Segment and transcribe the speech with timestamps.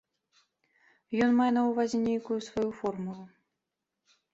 [1.27, 3.25] Ён мае на ўвазе нейкую сваю формулу?